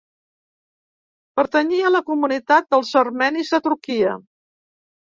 Pertanyia 1.41 1.85
a 1.91 1.93
la 1.99 2.03
comunitat 2.09 2.69
dels 2.73 2.99
Armenis 3.07 3.57
de 3.57 3.65
Turquia. 3.71 4.19